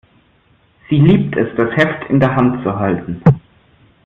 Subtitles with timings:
[0.89, 3.21] Sie liebt es, das Heft in der Hand zu halten.